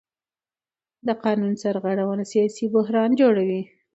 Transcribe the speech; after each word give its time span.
د 1.07 1.09
قانون 1.23 1.51
سرغړونه 1.63 2.23
سیاسي 2.31 2.65
بحران 2.75 3.09
جوړوي 3.21 3.61